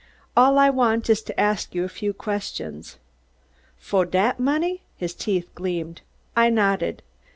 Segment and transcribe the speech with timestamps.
[0.35, 2.97] "All I want is to ask you a few questions."
[3.77, 6.01] "Fo' dat money?" His teeth gleamed.
[6.35, 7.03] I nodded.